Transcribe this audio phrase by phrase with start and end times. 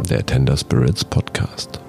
[0.00, 1.80] der Tender Spirits Podcast.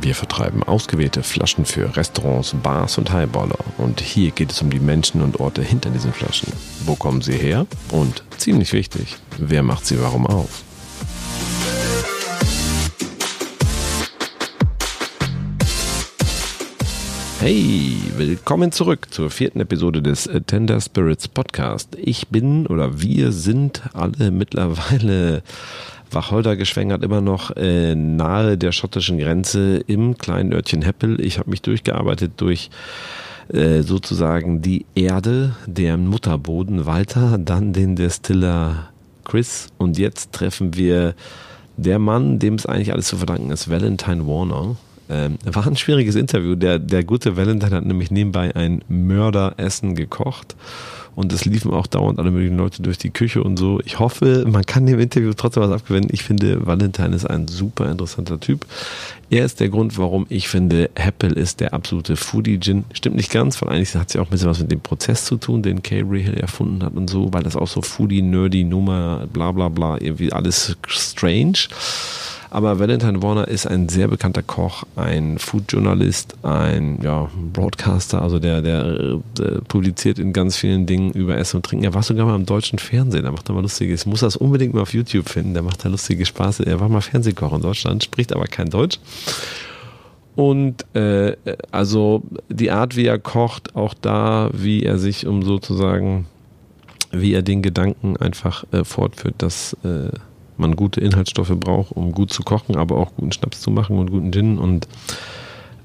[0.00, 3.58] Wir vertreiben ausgewählte Flaschen für Restaurants, Bars und Highballer.
[3.78, 6.52] Und hier geht es um die Menschen und Orte hinter diesen Flaschen.
[6.84, 7.66] Wo kommen sie her?
[7.90, 10.62] Und ziemlich wichtig, wer macht sie warum auf?
[17.40, 21.96] Hey, willkommen zurück zur vierten Episode des Tender Spirits Podcast.
[22.00, 25.42] Ich bin oder wir sind alle mittlerweile
[26.10, 31.20] Wacholder geschwängert, immer noch äh, nahe der schottischen Grenze im kleinen Örtchen Heppel.
[31.20, 32.70] Ich habe mich durchgearbeitet durch
[33.48, 38.90] äh, sozusagen die Erde, deren Mutterboden Walter, dann den Destiller
[39.24, 41.14] Chris und jetzt treffen wir
[41.76, 44.76] der Mann, dem es eigentlich alles zu verdanken ist, Valentine Warner.
[45.10, 46.54] Ähm, war ein schwieriges Interview.
[46.54, 50.56] Der, der gute Valentine hat nämlich nebenbei ein Mörderessen gekocht
[51.14, 53.80] und es liefen auch dauernd alle möglichen Leute durch die Küche und so.
[53.84, 56.08] Ich hoffe, man kann dem Interview trotzdem was abgewinnen.
[56.12, 58.66] Ich finde, Valentine ist ein super interessanter Typ.
[59.30, 62.84] Er ist der Grund, warum ich finde, Apple ist der absolute Foodie-Gin.
[62.92, 65.24] Stimmt nicht ganz, weil eigentlich hat es ja auch ein bisschen was mit dem Prozess
[65.24, 69.52] zu tun, den Kay Hill erfunden hat und so, weil das auch so Foodie-Nerdy-Nummer, bla
[69.52, 71.68] bla bla, irgendwie alles strange.
[72.54, 78.62] Aber Valentine Warner ist ein sehr bekannter Koch, ein Food-Journalist, ein ja, Broadcaster, also der,
[78.62, 81.84] der, der, publiziert in ganz vielen Dingen über Essen und Trinken.
[81.84, 84.02] Er war sogar mal im deutschen Fernsehen, da macht er mal lustiges.
[84.02, 86.60] Ich muss das unbedingt mal auf YouTube finden, der macht da lustige Spaß.
[86.60, 89.00] Er war mal Fernsehkoch in Deutschland, spricht aber kein Deutsch.
[90.36, 91.36] Und äh,
[91.72, 96.26] also die Art, wie er kocht, auch da, wie er sich um sozusagen,
[97.10, 100.10] wie er den Gedanken einfach äh, fortführt, dass äh,
[100.56, 104.10] man gute Inhaltsstoffe braucht, um gut zu kochen, aber auch guten Schnaps zu machen und
[104.10, 104.58] guten Gin.
[104.58, 104.88] Und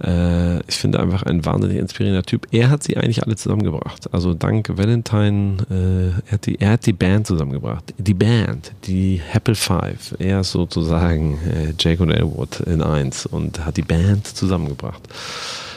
[0.03, 2.48] äh, ich finde einfach ein wahnsinnig inspirierender Typ.
[2.52, 4.14] Er hat sie eigentlich alle zusammengebracht.
[4.14, 7.94] Also dank Valentine, äh, er, hat die, er hat die Band zusammengebracht.
[7.98, 10.16] Die Band, die Apple Five.
[10.20, 15.02] Er ist sozusagen äh, Jake und Elwood in eins und hat die Band zusammengebracht.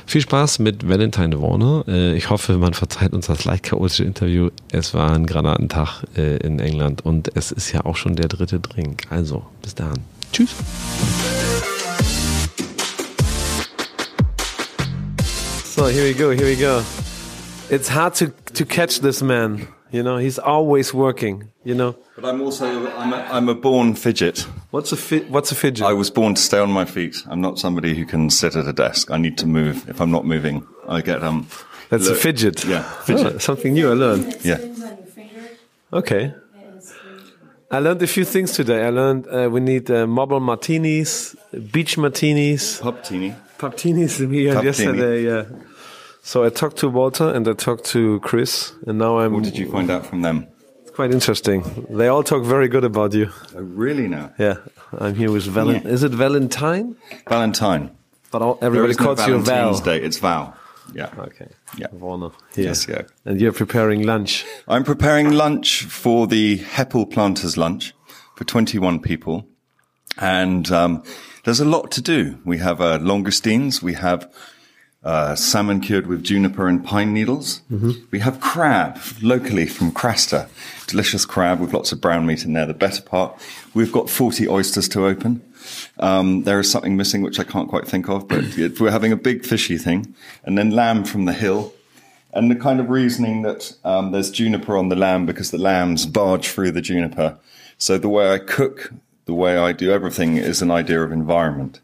[0.06, 1.84] Viel Spaß mit Valentine Warner.
[1.86, 4.50] Äh, ich hoffe, man verzeiht uns das leicht chaotische Interview.
[4.70, 8.60] Es war ein Granatentag äh, in England und es ist ja auch schon der dritte
[8.60, 9.04] Drink.
[9.10, 10.00] Also, bis dann.
[10.32, 10.50] Tschüss.
[15.64, 16.82] So, here we go, here we go.
[17.70, 19.66] It's hard to, to catch this man.
[19.92, 21.94] You know, he's always working, you know.
[22.16, 22.66] But I'm also,
[22.96, 24.46] I'm a, I'm a born fidget.
[24.70, 25.84] What's a fi- what's a fidget?
[25.86, 27.16] I was born to stay on my feet.
[27.28, 29.10] I'm not somebody who can sit at a desk.
[29.10, 29.86] I need to move.
[29.88, 31.46] If I'm not moving, I get, um,
[31.90, 32.64] That's a fidget.
[32.64, 33.34] Yeah, fidget.
[33.34, 34.24] Oh, something new I learned.
[34.42, 34.56] Yeah.
[34.56, 35.40] spins on your finger.
[35.92, 36.22] Okay.
[36.24, 37.22] and it's really-
[37.70, 38.86] I learned a few things today.
[38.86, 41.36] I learned uh, we need uh, marble martinis,
[41.70, 43.34] beach martinis, Pub teeny.
[43.58, 44.64] puptinis we had Puptini.
[44.64, 45.24] yesterday.
[45.24, 45.44] Yeah.
[46.24, 49.32] So I talked to Walter and I talked to Chris, and now I'm.
[49.32, 50.46] What did you find out from them?
[50.82, 51.64] It's quite interesting.
[51.90, 53.30] They all talk very good about you.
[53.56, 54.32] Oh, really now?
[54.38, 54.58] Yeah,
[54.96, 55.82] I'm here with Valentine.
[55.84, 55.92] Yeah.
[55.92, 56.96] Is it Valentine?
[57.28, 57.90] Valentine.
[58.30, 59.44] But all, everybody is no calls you Val.
[59.44, 60.00] Valentine's Day.
[60.00, 60.56] It's Val.
[60.94, 61.10] Yeah.
[61.18, 61.48] Okay.
[61.76, 61.88] Yeah.
[61.90, 62.30] Warner.
[62.54, 62.66] Here.
[62.66, 63.02] Yes, yeah.
[63.24, 64.44] And you're preparing lunch.
[64.68, 67.94] I'm preparing lunch for the Hepple Planters lunch
[68.36, 69.46] for 21 people.
[70.18, 71.02] And um,
[71.44, 72.38] there's a lot to do.
[72.44, 73.82] We have uh, langoustines.
[73.82, 74.32] We have
[75.04, 77.62] uh, salmon cured with juniper and pine needles.
[78.10, 80.48] We have crab locally from Craster.
[80.86, 83.36] Delicious crab with lots of brown meat in there, the better part.
[83.74, 85.42] We've got 40 oysters to open.
[85.98, 88.44] Um, there is something missing which I can't quite think of, but
[88.80, 90.14] we're having a big fishy thing.
[90.44, 91.72] And then lamb from the hill.
[92.34, 96.06] And the kind of reasoning that um, there's juniper on the lamb because the lambs
[96.06, 97.38] barge through the juniper.
[97.76, 98.92] So the way I cook,
[99.26, 101.80] the way I do everything is an idea of environment.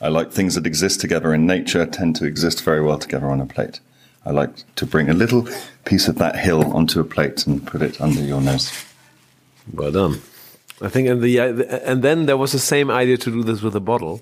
[0.00, 3.40] I like things that exist together in nature tend to exist very well together on
[3.40, 3.80] a plate.
[4.24, 5.48] I like to bring a little
[5.84, 8.72] piece of that hill onto a plate and put it under your nose.
[9.72, 10.20] Well done.
[10.80, 11.46] I think, and the uh,
[11.84, 14.20] and then there was the same idea to do this with a bottle,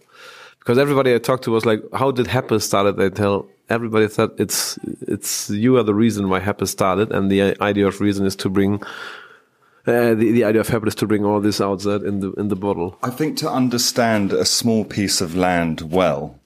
[0.59, 4.35] because everybody I talked to was like, "How did Happy started?" They tell everybody thought
[4.39, 8.27] it's it's you are the reason why Happy started, and the uh, idea of reason
[8.27, 8.83] is to bring.
[9.87, 12.33] Uh, the, the idea of Happy is to bring all this out outside in the
[12.33, 12.99] in the bottle.
[13.03, 16.39] I think to understand a small piece of land well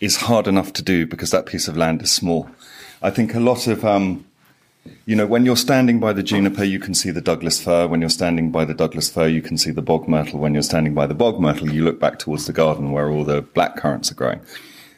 [0.00, 2.48] is hard enough to do because that piece of land is small.
[3.02, 4.24] I think a lot of, um,
[5.04, 7.86] you know, when you're standing by the juniper, you can see the Douglas fir.
[7.86, 10.40] When you're standing by the Douglas fir, you can see the bog myrtle.
[10.40, 13.24] When you're standing by the bog myrtle, you look back towards the garden where all
[13.24, 14.40] the black currants are growing.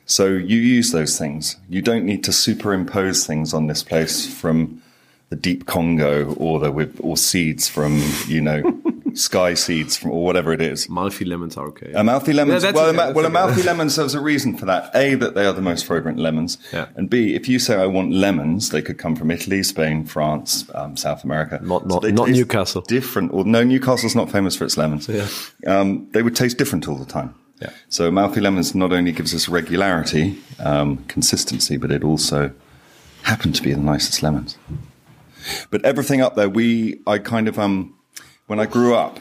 [0.06, 1.56] So you use those things.
[1.68, 4.82] You don't need to superimpose things on this place from
[5.28, 8.62] the deep Congo or the with or seeds from you know
[9.14, 10.88] sky seeds from, or whatever it is.
[10.88, 11.90] Malfi lemons are okay.
[11.94, 12.62] Amalfi lemons.
[12.62, 13.24] Yeah, well, okay, Ama- well.
[13.24, 13.96] Amalfi lemons.
[13.96, 14.90] There's a reason for that.
[14.94, 16.58] A, that they are the most fragrant lemons.
[16.72, 16.86] Yeah.
[16.96, 20.66] And B, if you say I want lemons, they could come from Italy, Spain, France,
[20.74, 21.58] um, South America.
[21.62, 22.82] Not- not- they not Newcastle.
[22.82, 23.32] Different.
[23.32, 25.08] Or no, Newcastle's not famous for its lemons.
[25.08, 25.26] Yeah.
[25.66, 27.34] Um, they would taste different all the time.
[27.62, 27.70] Yeah.
[27.88, 32.52] So Amalfi lemons not only gives us regularity, um, consistency, but it also
[33.22, 34.58] happen to be the nicest lemons.
[35.70, 37.94] But everything up there, we, I kind of, um,
[38.46, 39.18] when I grew up,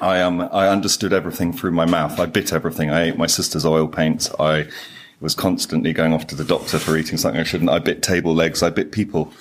[0.00, 2.18] I um I understood everything through my mouth.
[2.18, 2.90] I bit everything.
[2.90, 4.30] I ate my sister's oil paints.
[4.40, 4.66] I
[5.20, 7.68] was constantly going off to the doctor for eating something I shouldn't.
[7.70, 8.62] I bit table legs.
[8.62, 9.32] I bit people.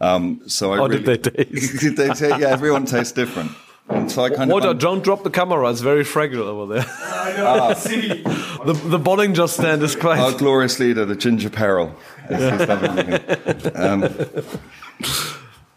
[0.00, 1.96] Um, so I How really, did they taste?
[1.96, 3.50] They ta- yeah, everyone tastes different.
[3.90, 4.62] And so I kind What?
[4.64, 5.70] of uh, um, don't drop the camera.
[5.70, 6.86] It's very fragile over there.
[6.88, 8.64] I know.
[8.64, 10.18] the the Bollinger stand is quite.
[10.18, 11.94] our glorious leader, the ginger peril.
[12.28, 14.02] as he's um,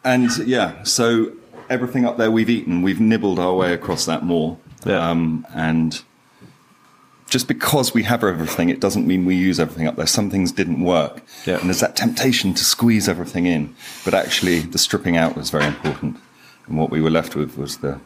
[0.03, 1.33] and yeah, so
[1.69, 4.57] everything up there we've eaten, we've nibbled our way across that moor.
[4.86, 5.09] Yeah.
[5.09, 6.01] Um, and
[7.30, 10.06] just because we have everything, it doesn't mean we use everything up there.
[10.07, 11.21] Some things didn't work.
[11.45, 11.59] Yeah.
[11.59, 13.74] And there's that temptation to squeeze everything in.
[14.03, 16.18] But actually, the stripping out was very important.
[16.68, 18.00] And what we were left with was the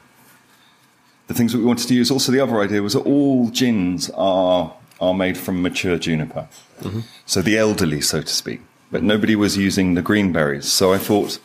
[1.28, 2.12] the things that we wanted to use.
[2.12, 6.48] Also, the other idea was that all gins are are made from mature juniper,
[7.26, 8.62] so the elderly, so to speak.
[8.92, 11.40] But nobody was using the green berries, so I thought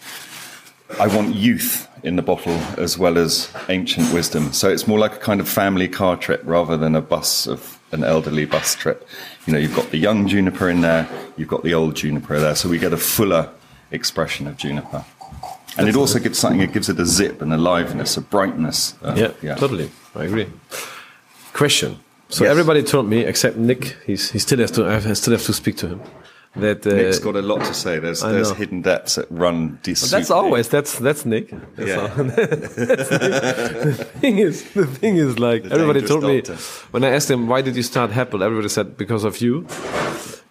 [0.99, 4.53] I want youth in the bottle as well as ancient wisdom.
[4.53, 7.79] So it's more like a kind of family car trip rather than a bus of
[7.93, 9.07] an elderly bus trip.
[9.47, 11.07] You know, you've got the young juniper in there,
[11.37, 13.51] you've got the old juniper there, so we get a fuller
[13.91, 15.05] expression of juniper.
[15.77, 18.95] And it also gives something, it gives it a zip and a liveliness, a brightness.
[19.03, 19.91] uh, yeah, totally.
[20.15, 20.47] I agree.
[21.53, 21.99] Question.
[22.29, 22.51] So Yes.
[22.53, 23.97] everybody told me except Nick.
[24.07, 24.87] He's he still has to.
[24.87, 26.01] I still have to speak to him.
[26.57, 28.01] That uh, Nick's got a lot to say.
[28.01, 28.57] There's I there's know.
[28.57, 29.99] hidden depths that run deep.
[29.99, 31.51] That's always that's that's Nick.
[31.77, 32.09] That's Yeah.
[32.17, 33.97] That's Nick.
[33.97, 36.43] the thing is, the thing is, like everybody dangerous told me
[36.91, 39.67] when I asked him why did you start Hepple, everybody said because of you.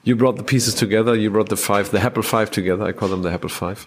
[0.04, 1.13] You brought the pieces together.
[1.16, 2.86] You brought the five, the Hepple five together.
[2.86, 3.86] I call them the Hepple five.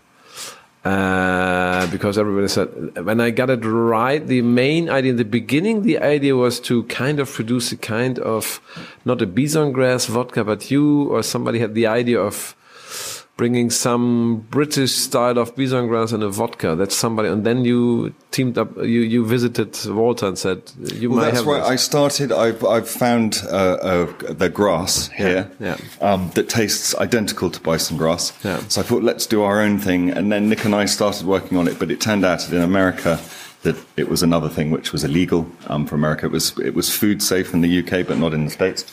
[0.85, 2.67] Uh, because everybody said
[3.05, 6.83] when I got it right, the main idea in the beginning, the idea was to
[6.85, 8.61] kind of produce a kind of
[9.05, 12.57] not a bison grass vodka, but you or somebody had the idea of
[13.37, 16.77] bringing some British style of bison grass and a vodka.
[16.77, 18.77] That's somebody, and then you teamed up.
[18.77, 21.47] You you visited Walter and said you Well, might that's have.
[21.47, 21.61] right.
[21.61, 22.33] this." I started.
[22.33, 25.77] I've I've found uh, uh, the grass here yeah.
[26.01, 28.33] Um, that tastes identical to bison grass.
[28.45, 28.59] Yeah.
[28.69, 30.11] So I thought, let's do our own thing.
[30.11, 31.79] And then Nick and I started working on it.
[31.79, 33.19] But it turned out that in America
[33.63, 36.27] that it was another thing which was illegal um, for America.
[36.27, 38.85] It was it was food safe in the UK, but not in the States.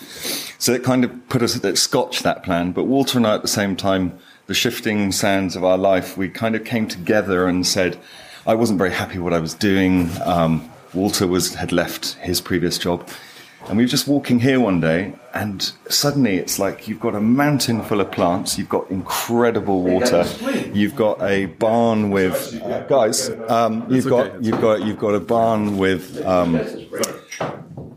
[0.60, 1.56] So it kind of put us.
[1.64, 2.72] It scotched that plan.
[2.72, 4.18] But Walter and I, at the same time,
[4.50, 8.00] the shifting sands of our life, we kind of came together and said,
[8.48, 10.10] I wasn't very happy what I was doing.
[10.26, 13.08] Um, Walter was had left his previous job.
[13.68, 17.22] And we were just walking here one day, and suddenly it's like you've got a
[17.22, 20.26] mountain full of plants, you've got incredible water,
[20.74, 25.20] you've got a barn with uh, guys, um, you've got you've got you've got a
[25.20, 26.56] barn with um,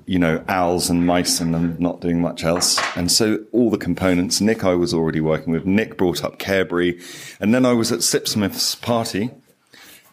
[0.06, 3.78] you know owls and mice and them not doing much else, and so all the
[3.78, 4.40] components.
[4.40, 5.64] Nick, I was already working with.
[5.66, 7.00] Nick brought up Cairbry,
[7.40, 9.30] and then I was at Sipsmith's party,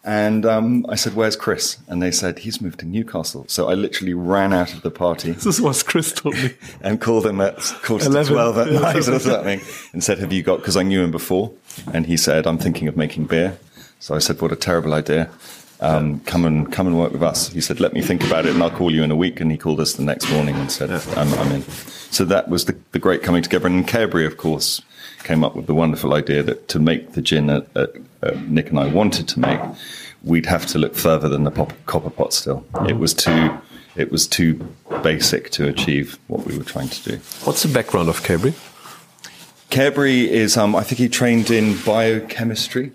[0.02, 3.74] and um, I said, "Where's Chris?" And they said, "He's moved to Newcastle." So I
[3.74, 6.54] literally ran out of the party this is what Chris told me.
[6.80, 8.32] and called him at quarter to 11.
[8.32, 8.78] twelve at Yeah.
[8.88, 9.60] night or something,
[9.92, 11.52] and said, "Have you got?" Because I knew him before,
[11.92, 13.58] and he said, "I'm thinking of making beer."
[13.98, 15.28] So I said, "What a terrible idea!
[15.82, 18.54] Um, come and come and work with us." He said, "Let me think about it,
[18.54, 20.70] and I'll call you in a week." And he called us the next morning and
[20.70, 21.62] said, I'm, "I'm in."
[22.10, 23.66] So that was the, the great coming together.
[23.66, 24.82] And Cairbry, of course,
[25.22, 28.78] came up with the wonderful idea that to make the gin that, uh, Nick and
[28.78, 29.60] I wanted to make,
[30.22, 32.32] we'd have to look further than the pop, copper pot.
[32.32, 33.50] Still, it was too.
[33.96, 34.54] It was too
[35.02, 37.16] basic to achieve what we were trying to do.
[37.44, 38.54] What's the background of Cairbry?
[39.70, 42.92] Careberry is, um, I think he trained in biochemistry.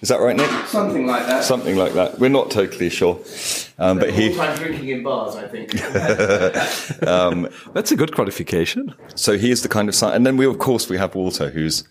[0.00, 0.48] Is that right, Nick?
[0.68, 1.42] Something like that.
[1.42, 2.20] Something like that.
[2.20, 3.18] We're not totally sure.
[3.78, 5.72] Um, but he, time drinking in bars, I think.
[7.72, 8.94] That's a good qualification.
[9.16, 10.14] so he is the kind of science.
[10.14, 11.82] And then we, of course, we have Walter, who's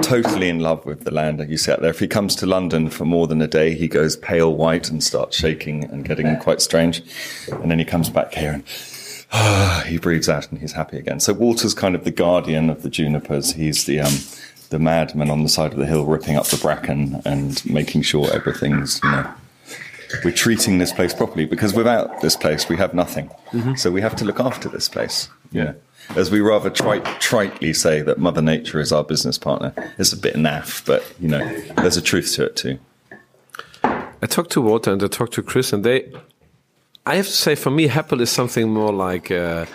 [0.00, 1.44] totally in love with the land.
[1.48, 1.90] You see out there.
[1.90, 5.02] If he comes to London for more than a day, he goes pale white and
[5.02, 7.02] starts shaking and getting quite strange.
[7.50, 8.62] And then he comes back here
[9.32, 11.20] and he breathes out and he's happy again.
[11.20, 13.54] So Walter's kind of the guardian of the junipers.
[13.54, 14.14] He's the um,
[14.70, 18.32] the madman on the side of the hill, ripping up the bracken and making sure
[18.32, 19.34] everything's you know
[20.24, 23.30] we're treating this place properly because without this place we have nothing.
[23.76, 25.28] So we have to look after this place.
[25.52, 25.74] Yeah.
[26.16, 29.72] As we rather trite, tritely say that Mother Nature is our business partner.
[29.98, 32.78] It's a bit naff, but you know, there's a truth to it too.
[33.84, 36.12] I talked to Walter and I talked to Chris, and they.
[37.06, 39.30] I have to say, for me, Hepple is something more like.
[39.30, 39.66] Uh,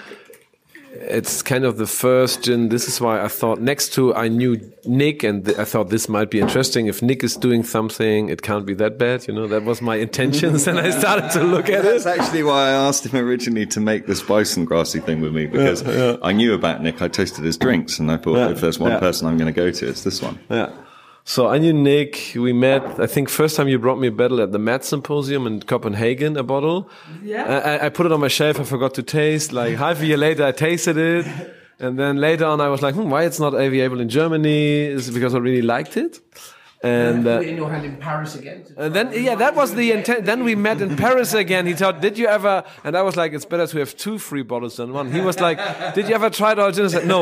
[0.95, 2.69] it's kind of the first gin.
[2.69, 6.07] This is why I thought next to I knew Nick, and th I thought this
[6.07, 6.87] might be interesting.
[6.87, 9.27] If Nick is doing something, it can't be that bad.
[9.27, 12.05] You know, that was my intentions, and I started to look at That's it.
[12.05, 15.45] That's actually why I asked him originally to make this bison grassy thing with me
[15.47, 15.83] because
[16.21, 17.01] I knew about Nick.
[17.01, 18.99] I tasted his drinks and I thought Yeah, if there's one yeah.
[18.99, 20.39] person I'm going to go to, it's this one.
[20.49, 20.69] Yeah.
[21.27, 22.33] So I knew Nick.
[22.35, 22.99] We met.
[22.99, 26.37] I think first time you brought me a bottle at the MAD Symposium in Copenhagen.
[26.37, 26.87] A bottle.
[27.23, 27.43] Yeah.
[27.43, 28.59] I, I- I put it on my shelf.
[28.59, 29.51] I forgot to taste.
[29.51, 31.25] Like half a year later, I tasted it,
[31.79, 34.81] and then later on, I was like, hmm, "Why it's not available in Germany?
[34.97, 36.19] Is it because I really liked it?"
[36.85, 38.63] And uh, Put it in your hand in Paris again.
[38.77, 40.25] and then, yeah, that was the intent.
[40.25, 41.65] Then we met in Paris again.
[41.65, 44.43] He thought, "Did you ever?" And I was like, "It's better to have two free
[44.43, 45.57] bottles than one." He was like,
[45.95, 47.21] "Did you ever try it?" I said, "No,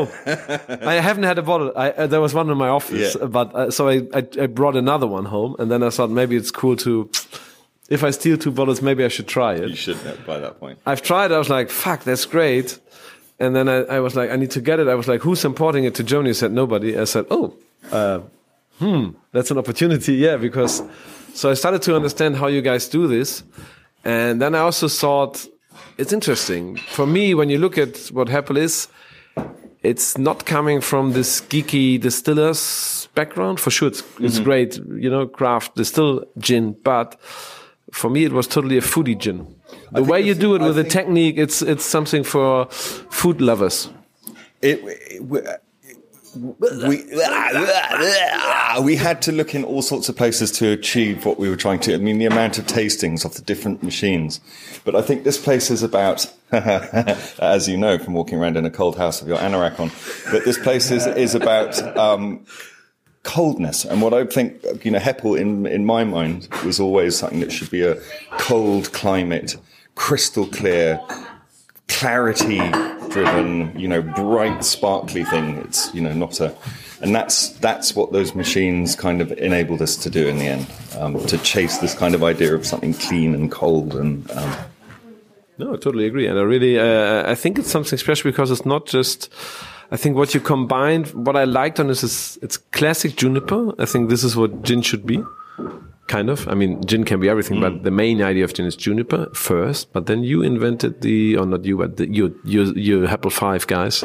[0.91, 1.71] I haven't had a bottle.
[1.75, 3.27] I, uh, there was one in my office, Yeah.
[3.27, 6.35] but uh, so I, I, I brought another one home, and then I thought maybe
[6.35, 7.09] it's cool to,
[7.89, 9.69] if I steal two bottles, maybe I should try it.
[9.69, 10.79] You should know by that point.
[10.85, 11.31] I've tried.
[11.31, 12.79] I was like, "Fuck, that's great."
[13.39, 15.45] And then I, I was like, "I need to get it." I was like, "Who's
[15.45, 17.53] importing it to Germany?" He said, "Nobody." I said, "Oh."
[17.91, 18.19] Uh,
[18.79, 20.83] hmm, that's an opportunity, yeah, because
[21.33, 23.43] so I started to understand how you guys do this.
[24.05, 25.45] And then I also thought
[25.97, 26.77] it's interesting.
[26.77, 28.87] For me, when you look at what Hepple is,
[29.81, 33.59] it's not coming from this geeky distillers background.
[33.59, 37.19] For sure, it's, it's great, you know, craft distill gin, but
[37.91, 39.47] for me, it was totally a foodie gin.
[39.91, 42.67] The way you do it I with the technique, it's it's something for
[43.09, 43.89] food lovers.
[44.61, 45.62] It, it-
[46.35, 47.03] we,
[48.83, 51.79] we, had to look in all sorts of places to achieve what we were trying
[51.81, 51.93] to.
[51.93, 54.39] I mean, the amount of tastings of the different machines.
[54.83, 58.71] But I think this place is about, as you know from walking around in a
[58.71, 59.89] cold house with your anorak on,
[60.31, 62.45] that this place is, is about um,
[63.23, 63.85] coldness.
[63.85, 67.51] And what I think, you know, Hepple in, in my mind was always something that
[67.51, 67.99] should be a
[68.37, 69.55] cold climate,
[69.95, 70.99] crystal clear,
[71.87, 72.59] clarity
[73.13, 75.57] driven, you know, bright, sparkly thing.
[75.57, 76.55] It's, you know, not a,
[77.01, 80.67] and that's, that's what those machines kind of enabled us to do in the end,
[80.97, 84.55] um, to chase this kind of idea of something clean and cold and, um,
[85.59, 88.65] No, I totally agree, and I really, uh, I think it's something special because it's
[88.65, 89.29] not just.
[89.91, 93.73] I think what you combined, what I liked on this is it's classic juniper.
[93.77, 95.23] I think this is what gin should be,
[96.13, 96.47] kind of.
[96.47, 97.83] I mean, gin can be everything, but mm.
[97.83, 99.91] the main idea of gin is juniper first.
[99.93, 103.65] But then you invented the, or not you, but the, you, you, you Hepple Five
[103.67, 104.03] guys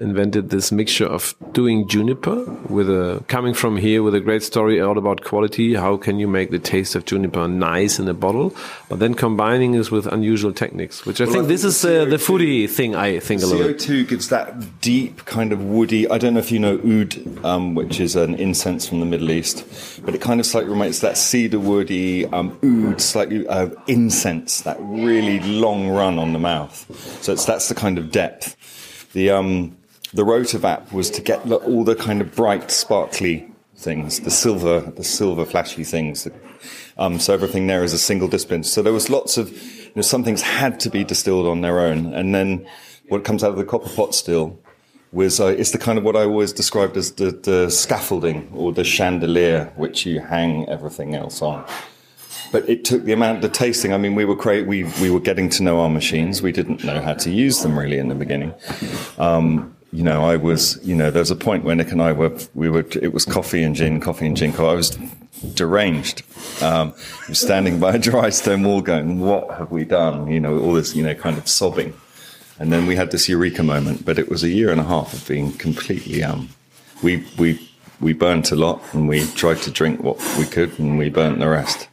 [0.00, 4.80] invented this mixture of doing juniper with a coming from here with a great story
[4.80, 5.74] all about quality.
[5.74, 8.54] How can you make the taste of juniper nice in a bottle?
[8.88, 12.02] But then combining this with unusual techniques, which I think I this think is the
[12.02, 12.94] uh, the foodie thing.
[12.94, 13.78] I think a little bit.
[13.78, 16.08] CO2 gives that deep kind of woody.
[16.08, 19.30] I don't know if you know oud, um, which is an incense from the Middle
[19.30, 19.64] East,
[20.04, 24.76] but it kind of slightly reminds that cedar woody um, oud, slightly uh, incense, that
[24.80, 26.74] really long run on the mouth.
[27.22, 28.56] So it's that's the kind of depth.
[29.12, 29.76] The um,
[30.16, 35.04] the rotovap was to get all the kind of bright, sparkly things, the silver, the
[35.04, 36.26] silver flashy things.
[36.96, 38.64] Um, so everything there is a single discipline.
[38.64, 41.80] So there was lots of, you know, some things had to be distilled on their
[41.80, 42.14] own.
[42.14, 42.66] And then
[43.08, 44.58] what comes out of the copper pot still
[45.12, 48.72] was, uh, it's the kind of what I always described as the, the scaffolding or
[48.72, 51.66] the chandelier, which you hang everything else on.
[52.52, 53.92] But it took the amount, the tasting.
[53.92, 56.42] I mean, we were cra- we we were getting to know our machines.
[56.42, 58.54] We didn't know how to use them really in the beginning.
[59.18, 62.12] Um, you know, I was, you know, there was a point where Nick and I
[62.12, 64.54] were, we were, it was coffee and gin, coffee and gin.
[64.54, 64.98] I was
[65.54, 66.22] deranged.
[66.60, 66.92] Um,
[67.32, 70.30] standing by a dry stone wall going, what have we done?
[70.30, 71.94] You know, all this, you know, kind of sobbing.
[72.58, 75.14] And then we had this eureka moment, but it was a year and a half
[75.14, 76.50] of being completely, um,
[77.02, 77.58] we, we,
[77.98, 81.38] we burnt a lot and we tried to drink what we could and we burnt
[81.38, 81.88] the rest.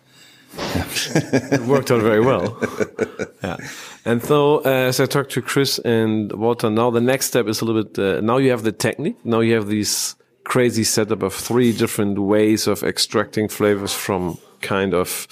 [0.57, 2.57] It worked out very well.
[3.43, 3.57] yeah.
[4.05, 7.61] And so, uh, as I talked to Chris and Walter, now the next step is
[7.61, 7.97] a little bit.
[7.97, 9.17] Uh, now you have the technique.
[9.23, 14.93] Now you have these crazy setup of three different ways of extracting flavors from kind
[14.93, 15.27] of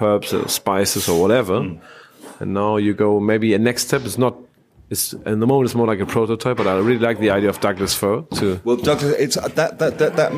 [0.00, 1.78] herbs or spices or whatever.
[2.40, 3.20] And now you go.
[3.20, 4.36] Maybe a next step is not.
[4.90, 7.48] It's in the moment it's more like a prototype, but I really like the idea
[7.48, 8.60] of Douglas fir to.
[8.62, 10.32] Well, Douglas, it's that that that that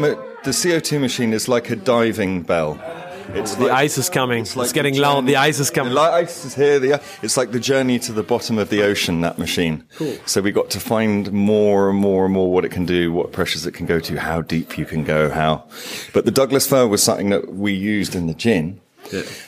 [0.45, 2.79] the CO2 machine is like a diving bell.
[3.29, 4.43] It's The ice is coming.
[4.43, 5.27] It's, like getting the loud.
[5.27, 5.95] The ice is coming.
[5.95, 6.79] The ice is here.
[6.79, 9.21] The, it's like the journey to the bottom of the ocean.
[9.23, 9.85] That machine.
[9.97, 10.17] Cool.
[10.27, 13.33] So we got to find more and more and more what it can do, what
[13.33, 15.65] pressures it can go to, how deep you can go, how.
[16.13, 18.81] But the Douglas fir was something that we used in the gin.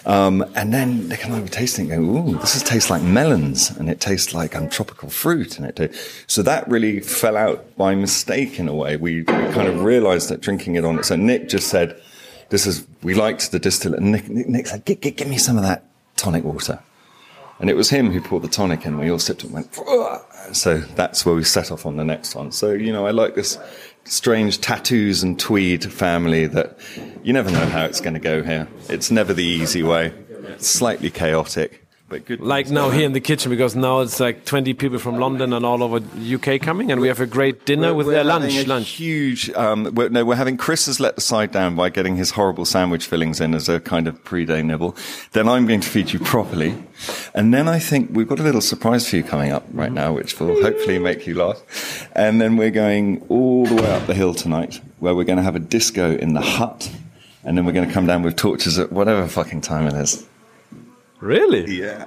[0.04, 3.70] Um, and then they and over tasting, it, going, "Ooh, this is, tastes like melons,
[3.70, 7.76] and it tastes like um, tropical fruit." And it ta- so that really fell out
[7.76, 8.96] by mistake in a way.
[8.96, 11.26] We, we kind of realised that drinking it on its own.
[11.26, 12.00] Nick just said,
[12.50, 14.00] this is, we liked the distillate.
[14.00, 15.84] And Nick, Nick, Nick said, "Gi- gi- give me some of that
[16.16, 16.80] tonic water.
[17.58, 18.98] And it was him who poured the tonic in.
[18.98, 20.20] We all sipped it and went, "Ugh."
[20.52, 22.52] so that's where we set off on the next one.
[22.52, 23.58] So, you know, I like this
[24.04, 26.78] strange tattoos and tweed family that
[27.24, 28.68] you never know how it's going to go here.
[28.88, 30.12] It's never the easy way.
[30.48, 32.40] It's slightly chaotic, but good.
[32.40, 35.66] Like now here in the kitchen, because now it's like 20 people from London and
[35.66, 38.54] all over UK coming, and we have a great dinner with their lunch.
[38.54, 38.90] a Lunch.
[38.90, 39.50] Huge.
[39.50, 42.64] Um, we're, no, we're having Chris has let the side down by getting his horrible
[42.64, 44.96] sandwich fillings in as a kind of pre-day nibble.
[45.32, 46.76] Then I'm going to feed you properly,
[47.34, 50.12] and then I think we've got a little surprise for you coming up right now,
[50.12, 52.08] which will hopefully make you laugh.
[52.14, 55.42] And then we're going all the way up the hill tonight, where we're going to
[55.42, 56.88] have a disco in the hut,
[57.42, 60.24] and then we're going to come down with torches at whatever fucking time it is.
[61.20, 61.64] Really?
[61.80, 62.06] Yeah.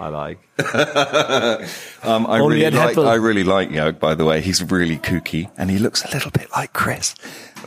[0.00, 0.38] I like.
[2.04, 2.94] Um, I Only really like.
[2.94, 3.08] Hepple.
[3.08, 3.98] I really like Jörg.
[3.98, 7.16] By the way, he's really kooky, and he looks a little bit like Chris.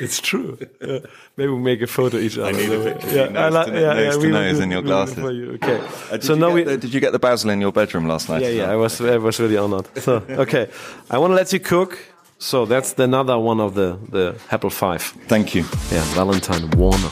[0.00, 0.58] It's true.
[0.80, 0.98] Yeah.
[1.36, 2.52] Maybe we make a photo each other.
[2.52, 3.66] need a picture Yeah, nose I like.
[3.66, 4.10] to- Yeah, nose yeah.
[4.12, 5.24] to we will nose do- in your we will do glasses.
[5.24, 5.52] for you.
[5.54, 5.78] Okay.
[5.80, 6.62] Uh, did so you now we.
[6.64, 8.42] the, did you get the basil in your bedroom last night?
[8.42, 8.70] Yeah, yeah.
[8.72, 9.00] I was.
[9.00, 9.86] I was really honored.
[9.98, 10.68] So okay,
[11.10, 11.98] I want to let you cook.
[12.38, 15.02] So that's another one of the the Hepple Five.
[15.28, 15.64] Thank you.
[15.90, 17.10] Yeah, Valentine Warner.